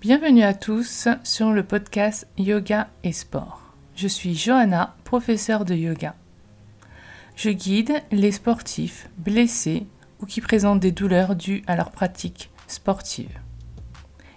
[0.00, 3.60] Bienvenue à tous sur le podcast Yoga et Sport.
[3.94, 6.14] Je suis Johanna, professeure de yoga.
[7.36, 9.86] Je guide les sportifs blessés
[10.18, 13.38] ou qui présentent des douleurs dues à leur pratique sportive.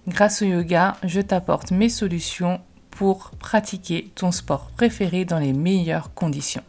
[0.05, 2.59] Grâce au yoga, je t'apporte mes solutions
[2.91, 6.63] pour pratiquer ton sport préféré dans les meilleures conditions.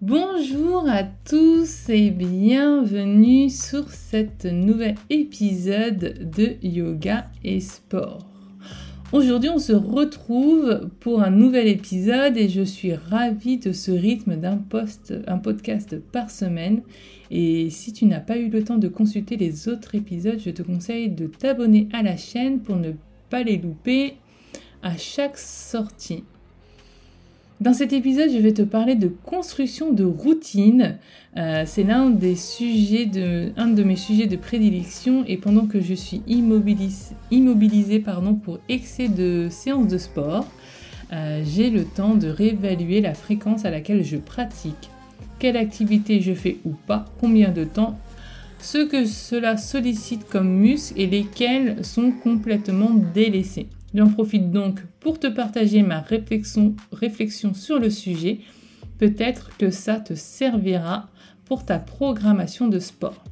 [0.00, 8.24] Bonjour à tous et bienvenue sur cet nouvel épisode de Yoga et Sport.
[9.10, 14.36] Aujourd'hui on se retrouve pour un nouvel épisode et je suis ravie de ce rythme
[14.36, 14.62] d'un
[15.26, 16.82] un podcast par semaine.
[17.32, 20.62] Et si tu n'as pas eu le temps de consulter les autres épisodes, je te
[20.62, 22.92] conseille de t'abonner à la chaîne pour ne
[23.30, 24.14] pas les louper
[24.80, 26.22] à chaque sortie.
[27.60, 30.96] Dans cet épisode, je vais te parler de construction de routine.
[31.36, 35.80] Euh, c'est l'un des sujets de, un de mes sujets de prédilection et pendant que
[35.80, 40.46] je suis immobilisée immobilisé, pardon, pour excès de séances de sport,
[41.12, 44.90] euh, j'ai le temps de réévaluer la fréquence à laquelle je pratique,
[45.40, 47.98] quelle activité je fais ou pas, combien de temps,
[48.60, 53.66] ce que cela sollicite comme muscles et lesquels sont complètement délaissés.
[53.94, 56.74] J'en profite donc pour te partager ma réflexion,
[57.54, 58.40] sur le sujet.
[58.98, 61.08] Peut-être que ça te servira
[61.44, 63.24] pour ta programmation de sport.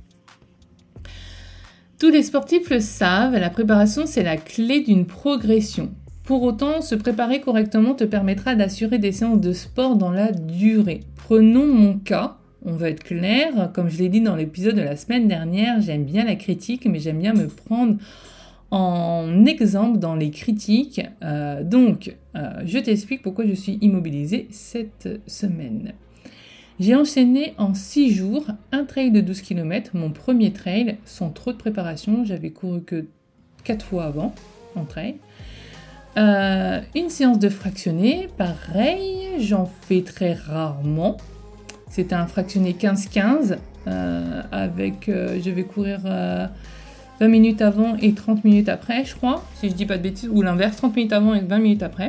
[1.98, 5.90] Tous les sportifs le savent, la préparation c'est la clé d'une progression.
[6.24, 11.00] Pour autant, se préparer correctement te permettra d'assurer des séances de sport dans la durée.
[11.14, 14.96] Prenons mon cas, on va être clair, comme je l'ai dit dans l'épisode de la
[14.96, 17.96] semaine dernière, j'aime bien la critique, mais j'aime bien me prendre
[18.70, 21.00] en exemple dans les critiques.
[21.22, 25.92] Euh, donc, euh, je t'explique pourquoi je suis immobilisée cette semaine.
[26.78, 31.52] J'ai enchaîné en 6 jours un trail de 12 km, mon premier trail, sans trop
[31.52, 32.24] de préparation.
[32.24, 33.06] J'avais couru que
[33.64, 34.34] 4 fois avant
[34.74, 35.16] en trail.
[36.18, 41.16] Euh, une séance de fractionné, pareil, j'en fais très rarement.
[41.88, 43.58] C'était un fractionné 15-15
[44.50, 46.00] avec, je vais courir
[47.20, 50.28] 20 minutes avant et 30 minutes après, je crois, si je dis pas de bêtises,
[50.32, 52.08] ou l'inverse, 30 minutes avant et 20 minutes après.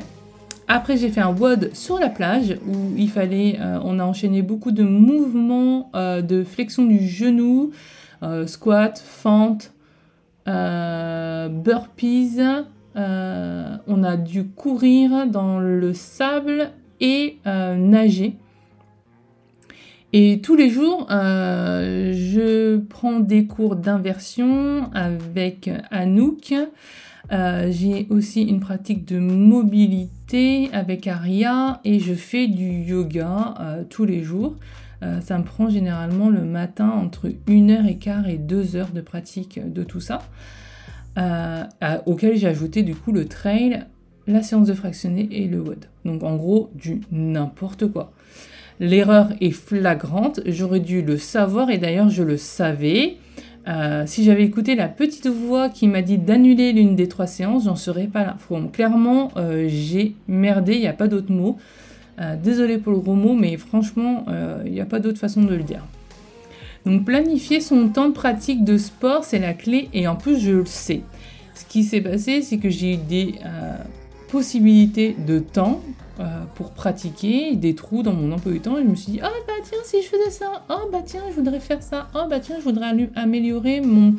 [0.68, 4.42] Après, j'ai fait un WOD sur la plage où il fallait, euh, on a enchaîné
[4.42, 7.72] beaucoup de mouvements euh, de flexion du genou,
[8.22, 9.72] euh, squat, fente,
[10.46, 12.42] burpees.
[12.96, 18.38] on a dû courir dans le sable et nager.
[20.14, 26.54] Et tous les jours, euh, je prends des cours d'inversion avec Anouk.
[27.34, 33.84] Euh, j'ai aussi une pratique de mobilité avec Aria et je fais du yoga euh,
[33.90, 34.56] tous les jours.
[35.22, 40.00] ça me prend généralement le matin entre 1h15 et 2 heures de pratique de tout
[40.00, 40.20] ça.
[42.06, 43.86] auquel j'ai ajouté du coup le trail,
[44.26, 45.86] la séance de fractionné et le WOD.
[46.06, 48.14] Donc en gros, du n'importe quoi.
[48.80, 53.18] L'erreur est flagrante, j'aurais dû le savoir et d'ailleurs je le savais.
[53.68, 57.66] Euh, si j'avais écouté la petite voix qui m'a dit d'annuler l'une des trois séances,
[57.66, 58.38] j'en serais pas là.
[58.72, 61.58] clairement, euh, j'ai merdé, il n'y a pas d'autre mot.
[62.20, 64.26] Euh, désolé pour le gros mot, mais franchement,
[64.66, 65.84] il n'y a pas d'autre façon de le dire.
[66.86, 70.52] Donc planifier son temps de pratique de sport, c'est la clé et en plus je
[70.52, 71.02] le sais.
[71.56, 73.36] Ce qui s'est passé, c'est que j'ai eu des
[74.30, 75.82] possibilités de temps
[76.20, 76.24] euh,
[76.56, 78.78] pour pratiquer, des trous dans mon emploi du temps.
[78.78, 81.22] Et je me suis dit, oh bah tiens, si je faisais ça, oh bah tiens,
[81.30, 84.16] je voudrais faire ça, oh bah tiens, je voudrais améliorer mon,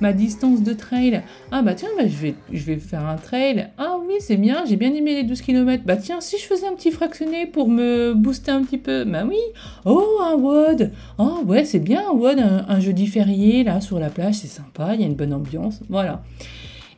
[0.00, 1.22] ma distance de trail.
[1.50, 3.70] Ah bah tiens, bah, je, vais, je vais faire un trail.
[3.78, 5.84] Ah oui, c'est bien, j'ai bien aimé les 12 km.
[5.84, 9.04] Bah tiens, si je faisais un petit fractionné pour me booster un petit peu.
[9.04, 9.38] Bah oui.
[9.84, 10.92] Oh, un WOD.
[11.18, 14.94] Oh ouais, c'est bien un WOD, un, jeudi férié, là, sur la plage, c'est sympa,
[14.94, 15.80] il y a une bonne ambiance.
[15.88, 16.22] Voilà.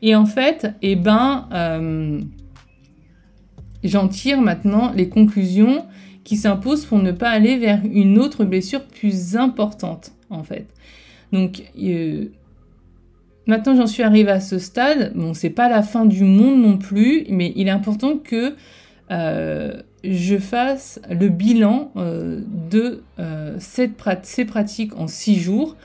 [0.02, 1.48] Et en fait, eh ben...
[1.52, 2.20] Euh,
[3.84, 5.84] J'en tire maintenant les conclusions
[6.24, 10.66] qui s'imposent pour ne pas aller vers une autre blessure plus importante, en fait.
[11.32, 12.26] Donc, euh,
[13.46, 15.12] maintenant j'en suis arrivée à ce stade.
[15.14, 18.54] Bon, c'est pas la fin du monde non plus, mais il est important que
[19.10, 22.40] euh, je fasse le bilan euh,
[22.70, 23.02] de
[23.58, 23.92] cette
[24.22, 25.76] ces pratiques en six jours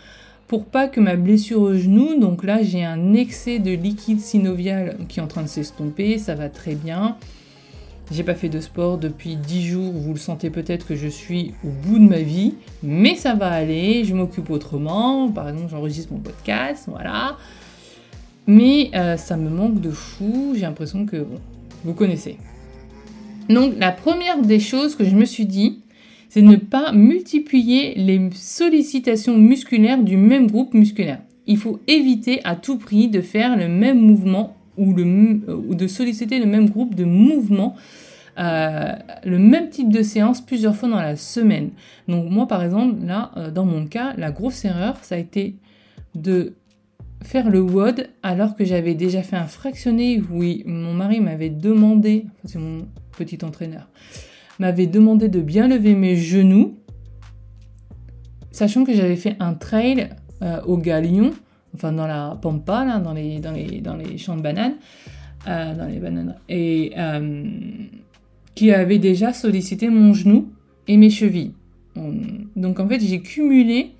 [0.47, 4.97] pour pas que ma blessure au genou, donc là j'ai un excès de liquide synovial
[5.07, 7.17] qui est en train de s'estomper, ça va très bien.
[8.11, 11.53] J'ai pas fait de sport depuis 10 jours, vous le sentez peut-être que je suis
[11.63, 16.11] au bout de ma vie, mais ça va aller, je m'occupe autrement, par exemple j'enregistre
[16.13, 17.37] mon podcast, voilà.
[18.47, 21.39] Mais euh, ça me manque de fou, j'ai l'impression que, bon,
[21.83, 22.37] vous connaissez.
[23.47, 25.81] Donc la première des choses que je me suis dit,
[26.29, 31.21] c'est ne pas multiplier les sollicitations musculaires du même groupe musculaire.
[31.45, 35.03] il faut éviter à tout prix de faire le même mouvement ou, le,
[35.67, 37.75] ou de solliciter le même groupe de mouvements,
[38.39, 38.93] euh,
[39.25, 41.71] le même type de séance plusieurs fois dans la semaine.
[42.07, 45.55] Donc moi par exemple, là, euh, dans mon cas, la grosse erreur, ça a été
[46.15, 46.53] de
[47.21, 50.21] faire le WOD alors que j'avais déjà fait un fractionné.
[50.31, 52.87] Oui, mon mari m'avait demandé, c'est mon
[53.17, 53.89] petit entraîneur,
[54.57, 56.77] m'avait demandé de bien lever mes genoux,
[58.51, 60.09] sachant que j'avais fait un trail
[60.41, 61.31] euh, au Galion,
[61.75, 64.75] enfin dans la pampa, là, dans, les, dans, les, dans les champs de bananes,
[65.47, 67.43] euh, dans les bananes, et euh,
[68.55, 70.51] qui avait déjà sollicité mon genou
[70.87, 71.53] et mes chevilles.
[72.55, 73.91] Donc en fait, j'ai cumulé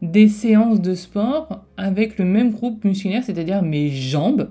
[0.00, 4.48] des séances de sport avec le même groupe musculaire, c'est-à-dire mes jambes,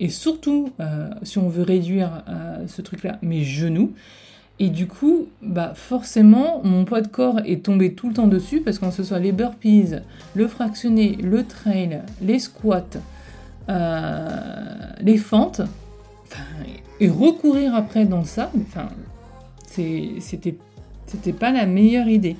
[0.00, 0.70] et surtout,
[1.22, 2.24] si on veut réduire
[2.66, 3.92] ce truc-là, mes genoux.
[4.60, 8.60] Et du coup, bah forcément, mon poids de corps est tombé tout le temps dessus
[8.60, 9.96] parce que ce soit les burpees,
[10.34, 12.84] le fractionné, le trail, les squats,
[13.68, 14.28] euh,
[15.00, 15.62] les fentes,
[17.00, 18.88] et recourir après dans ça, enfin,
[19.66, 22.36] c'était pas la meilleure idée.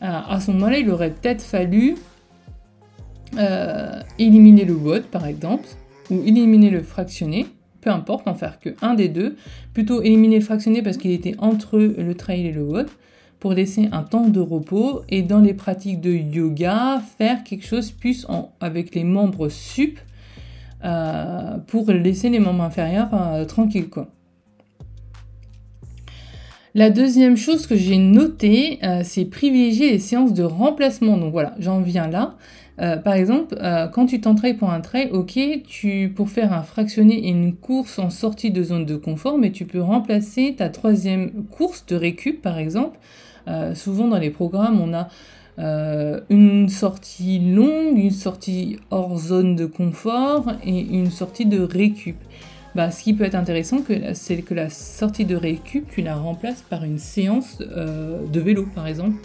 [0.00, 1.96] à ce moment-là, il aurait peut-être fallu
[3.38, 5.68] euh, éliminer le WOD par exemple,
[6.10, 7.46] ou éliminer le fractionné,
[7.80, 9.36] peu importe, en faire que un des deux,
[9.74, 12.88] plutôt éliminer le fractionné parce qu'il était entre le trail et le WOD,
[13.38, 17.90] pour laisser un temps de repos et dans les pratiques de yoga, faire quelque chose
[17.90, 18.26] plus
[18.60, 19.98] avec les membres sup
[20.84, 23.88] euh, pour laisser les membres inférieurs euh, tranquilles.
[26.74, 31.16] La deuxième chose que j'ai notée, euh, c'est privilégier les séances de remplacement.
[31.16, 32.36] Donc voilà, j'en viens là.
[32.80, 36.62] Euh, par exemple, euh, quand tu t'entrailles pour un trail, ok, tu pour faire un
[36.62, 40.70] fractionné et une course en sortie de zone de confort, mais tu peux remplacer ta
[40.70, 42.98] troisième course de récup, par exemple.
[43.48, 45.08] Euh, souvent dans les programmes, on a
[46.30, 52.16] une sortie longue, une sortie hors zone de confort et une sortie de récup.
[52.74, 53.76] Bah, ce qui peut être intéressant,
[54.14, 58.86] c'est que la sortie de récup, tu la remplaces par une séance de vélo, par
[58.86, 59.16] exemple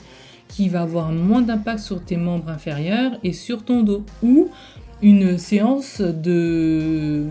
[0.47, 4.05] qui va avoir moins d'impact sur tes membres inférieurs et sur ton dos.
[4.23, 4.49] Ou
[5.01, 7.25] une séance de,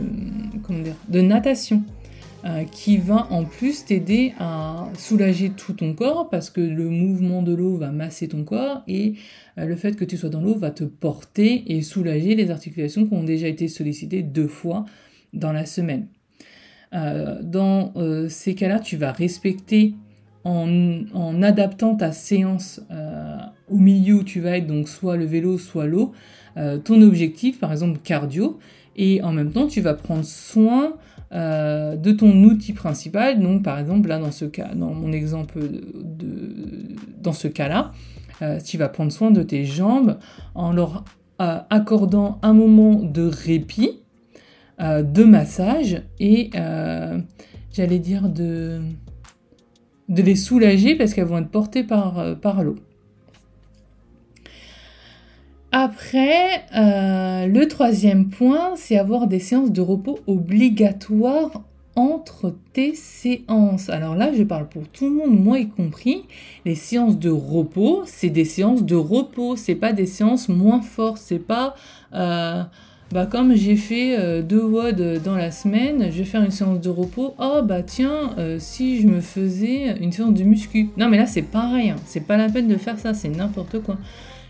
[1.08, 1.82] de natation
[2.44, 7.42] euh, qui va en plus t'aider à soulager tout ton corps parce que le mouvement
[7.42, 9.14] de l'eau va masser ton corps et
[9.56, 13.06] euh, le fait que tu sois dans l'eau va te porter et soulager les articulations
[13.06, 14.84] qui ont déjà été sollicitées deux fois
[15.32, 16.08] dans la semaine.
[16.92, 17.94] Euh, dans
[18.28, 19.94] ces cas-là, tu vas respecter
[20.44, 23.36] en, adaptant ta séance euh,
[23.70, 26.12] au milieu où tu vas être, donc soit le vélo, soit l'eau,
[26.56, 28.58] euh, ton objectif, par exemple cardio,
[28.96, 30.94] et en même temps tu vas prendre soin
[31.32, 33.40] euh, de ton outil principal.
[33.40, 37.92] Donc par exemple là dans ce cas, dans mon exemple de, dans ce cas-là,
[38.64, 40.18] tu vas prendre soin de tes jambes
[40.54, 41.04] en leur
[41.38, 44.02] accordant un moment de répit,
[44.78, 46.50] de massage et
[47.72, 48.82] j'allais dire de
[50.08, 52.76] de les soulager parce qu'elles vont être portées par, euh, par l'eau.
[55.72, 61.62] Après, euh, le troisième point, c'est avoir des séances de repos obligatoires
[61.96, 63.88] entre tes séances.
[63.88, 66.26] Alors là, je parle pour tout le monde, moi y compris.
[66.64, 71.18] Les séances de repos, c'est des séances de repos, c'est pas des séances moins fortes,
[71.18, 71.74] c'est pas
[72.14, 72.62] euh,
[73.12, 76.80] bah comme j'ai fait euh, deux WOD dans la semaine, je vais faire une séance
[76.80, 77.34] de repos.
[77.38, 80.88] Oh bah tiens, euh, si je me faisais une séance de muscu.
[80.96, 81.96] Non mais là c'est pareil, hein.
[82.06, 83.98] c'est pas la peine de faire ça, c'est n'importe quoi.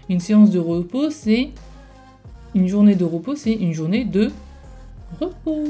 [0.08, 1.50] Une séance de repos, c'est
[2.54, 4.30] une journée de repos, c'est une journée de
[5.20, 5.64] repos.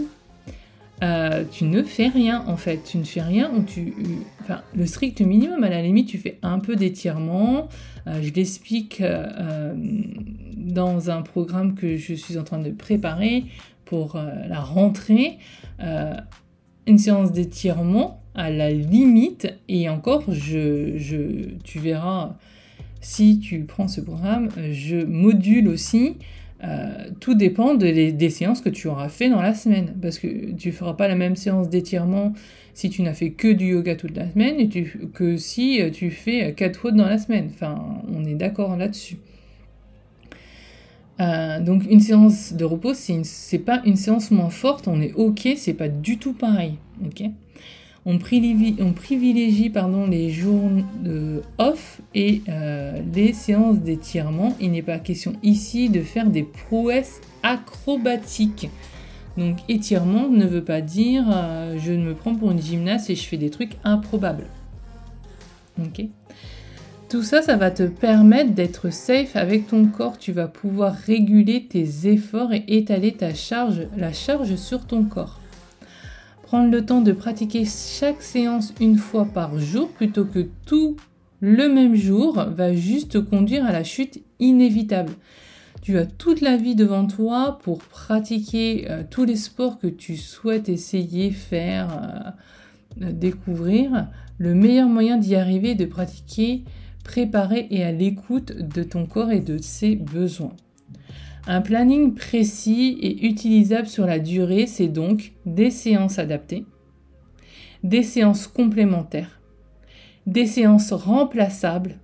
[1.02, 3.94] Euh, tu ne fais rien en fait, tu ne fais rien ou tu,
[4.42, 7.68] enfin le strict minimum à la limite tu fais un peu d'étirement.
[8.06, 9.02] je l'explique
[10.64, 13.44] dans un programme que je suis en train de préparer
[13.84, 15.38] pour euh, la rentrée,
[15.80, 16.14] euh,
[16.86, 22.36] une séance d'étirement à la limite, et encore, je, je, tu verras,
[23.00, 26.16] si tu prends ce programme, je module aussi
[26.64, 29.94] euh, tout dépend des séances que tu auras fait dans la semaine.
[30.00, 32.32] Parce que tu feras pas la même séance d'étirement
[32.72, 34.68] si tu n'as fait que du yoga toute la semaine
[35.12, 37.50] que si tu fais 4 fautes dans la semaine.
[37.52, 39.18] Enfin, on est d'accord là-dessus.
[41.54, 45.48] Euh, donc une séance de repos, c'est pas une séance moins forte, on est ok,
[45.56, 46.74] c'est pas du tout pareil.
[48.06, 49.70] on privilégie,
[50.06, 50.70] les jours
[51.02, 54.54] de off et euh, les séances d'étirement.
[54.60, 58.68] Il n'est pas question ici de faire des prouesses acrobatiques.
[59.36, 63.24] Donc étirement ne veut pas dire euh, je me prends pour une gymnaste et je
[63.24, 64.46] fais des trucs improbables.
[65.78, 66.04] Ok?
[67.14, 70.18] Tout ça, ça va te permettre d'être safe avec ton corps.
[70.18, 75.38] Tu vas pouvoir réguler tes efforts et étaler ta charge, la charge sur ton corps.
[76.42, 80.96] Prendre le temps de pratiquer chaque séance une fois par jour plutôt que tout
[81.40, 85.12] le même jour va juste conduire à la chute inévitable.
[85.82, 90.16] Tu as toute la vie devant toi pour pratiquer euh, tous les sports que tu
[90.16, 92.34] souhaites essayer, faire,
[93.00, 94.08] euh, découvrir.
[94.38, 96.64] Le meilleur moyen d'y arriver est de pratiquer
[97.04, 100.56] préparé et à l'écoute de ton corps et de ses besoins.
[101.46, 106.64] Un planning précis et utilisable sur la durée, c'est donc des séances adaptées,
[107.84, 109.40] des séances complémentaires,
[110.26, 111.96] des séances remplaçables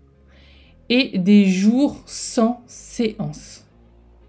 [0.91, 3.65] et des jours sans séance.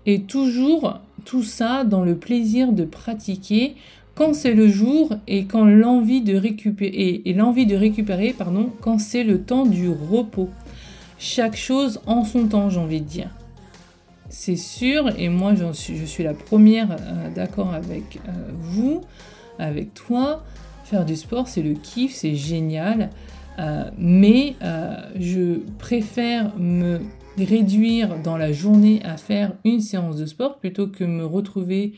[0.05, 3.75] Et toujours tout ça dans le plaisir de pratiquer
[4.15, 8.99] quand c'est le jour et quand l'envie de récupérer et, l'envie de récupérer pardon quand
[8.99, 10.49] c'est le temps du repos.
[11.23, 13.29] Chaque chose en son temps, j'ai envie de dire.
[14.29, 19.01] C'est sûr, et moi je suis la première euh, d'accord avec euh, vous,
[19.59, 20.43] avec toi.
[20.83, 23.11] Faire du sport, c'est le kiff, c'est génial.
[23.59, 24.55] Euh, mais
[25.19, 26.99] je préfère me
[27.37, 31.93] réduire dans la journée à faire une séance de sport plutôt que me retrouver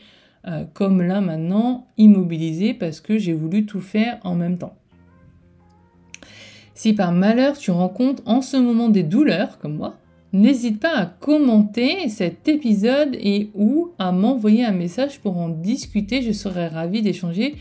[0.74, 4.76] comme là maintenant, immobilisé parce que j'ai voulu tout faire en même temps.
[6.74, 9.96] Si par malheur tu rencontres en ce moment des douleurs, comme moi,
[10.32, 16.22] n'hésite pas à commenter cet épisode et ou à m'envoyer un message pour en discuter.
[16.22, 17.56] Je serais ravie d'échanger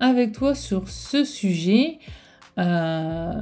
[0.00, 1.98] avec toi sur ce sujet.
[2.58, 3.32] Euh,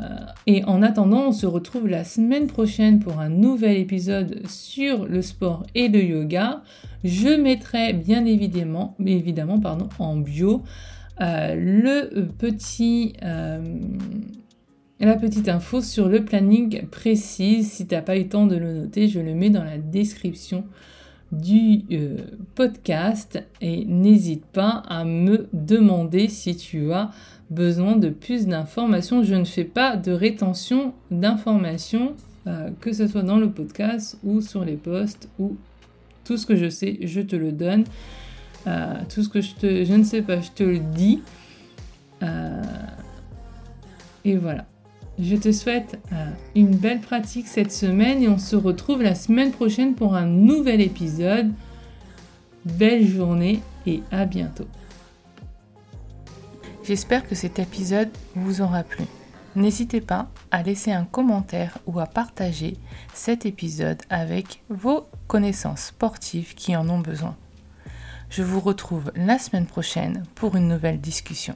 [0.49, 5.23] et en attendant, on se retrouve la semaine prochaine pour un nouvel épisode sur le
[5.23, 6.63] sport et le yoga.
[7.05, 10.63] Je mettrai bien évidemment, évidemment pardon, en bio
[11.21, 13.63] euh, le petit, euh,
[15.05, 17.65] la petite info sur le planning précis.
[17.65, 19.79] Si tu n'as pas eu le temps de le noter, je le mets dans la
[19.79, 20.65] description
[21.33, 21.83] du
[22.55, 27.11] podcast et n'hésite pas à me demander si tu as
[27.51, 29.23] besoin de plus d'informations.
[29.23, 32.15] Je ne fais pas de rétention d'informations,
[32.47, 35.57] euh, que ce soit dans le podcast ou sur les posts ou
[36.25, 37.85] tout ce que je sais, je te le donne.
[38.67, 41.21] Euh, tout ce que je, te, je ne sais pas, je te le dis.
[42.23, 42.63] Euh,
[44.25, 44.67] et voilà.
[45.19, 45.99] Je te souhaite
[46.57, 50.81] une belle pratique cette semaine et on se retrouve la semaine prochaine pour un nouvel
[50.81, 51.53] épisode.
[52.65, 54.67] Belle journée et à bientôt.
[56.83, 59.05] J'espère que cet épisode vous aura plu.
[59.55, 62.77] N'hésitez pas à laisser un commentaire ou à partager
[63.13, 67.37] cet épisode avec vos connaissances sportives qui en ont besoin.
[68.31, 71.55] Je vous retrouve la semaine prochaine pour une nouvelle discussion.